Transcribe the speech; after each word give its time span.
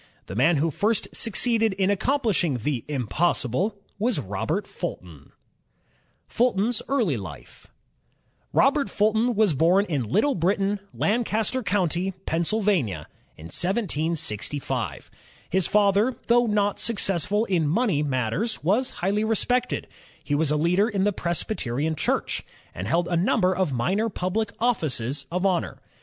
The 0.25 0.33
man 0.35 0.57
who 0.57 0.71
first 0.71 1.09
succeeded 1.15 1.73
in 1.73 1.91
accomplishing 1.91 2.57
the 2.57 2.83
"impossible" 2.87 3.77
was 3.99 4.19
Robert 4.19 4.65
Fulton. 4.65 5.31
32 6.27 6.43
INVENTIONS 6.57 6.79
OF 6.81 6.85
STEAM 6.85 6.89
AND 6.89 7.01
ELECTRIC 7.01 7.45
POWER 7.45 7.45
Fulton's 7.45 7.45
Early 7.45 7.45
Life 7.45 7.67
Robert 8.51 8.89
Fulton 8.89 9.35
was 9.35 9.53
bom 9.53 9.79
at 9.87 10.07
Little 10.11 10.33
Britain, 10.33 10.79
Lancaster 10.91 11.61
County, 11.61 12.13
Pennsylvania, 12.25 13.07
in 13.37 13.45
1765. 13.45 15.11
His 15.51 15.67
father, 15.67 16.15
though 16.25 16.47
not 16.47 16.79
successful 16.79 17.45
in 17.45 17.67
money 17.67 18.01
matters, 18.01 18.63
was 18.63 18.89
higlily 19.03 19.23
respected; 19.29 19.85
he 20.23 20.33
was 20.33 20.49
a 20.49 20.57
leader 20.57 20.89
in 20.89 21.03
the 21.03 21.13
Presbyterian 21.13 21.93
Church, 21.95 22.43
and 22.73 22.87
held 22.87 23.07
a 23.07 23.15
num 23.15 23.41
ber 23.41 23.55
of 23.55 23.71
minor 23.71 24.09
public 24.09 24.51
offices 24.59 25.27
of 25.31 25.45
honor. 25.45 25.79